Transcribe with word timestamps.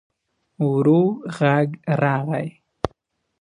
ورو 0.69 1.01
غږ 1.37 1.67
راغی. 2.01 2.47